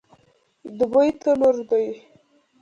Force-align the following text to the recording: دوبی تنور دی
دوبی 0.77 1.09
تنور 1.21 1.55
دی 1.69 1.85